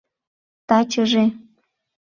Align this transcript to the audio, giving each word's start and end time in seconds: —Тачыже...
—Тачыже... 0.67 1.25